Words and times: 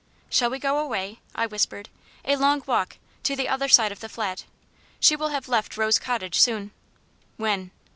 "Shall 0.31 0.49
we 0.49 0.57
go 0.57 0.79
away?" 0.79 1.19
I 1.35 1.45
whispered 1.45 1.87
"a 2.25 2.35
long 2.35 2.63
walk 2.65 2.97
to 3.21 3.35
the 3.35 3.47
other 3.47 3.69
side 3.69 3.91
of 3.91 3.99
the 3.99 4.09
Flat? 4.09 4.45
She 4.99 5.15
will 5.15 5.29
have 5.29 5.47
left 5.47 5.77
Rose 5.77 5.99
Cottage 5.99 6.39
soon." 6.39 6.71
"When?" 7.37 7.69